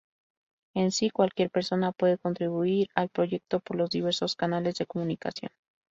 [0.73, 5.51] En sí, cualquier persona puede contribuir al proyecto por los diversos canales de comunicación.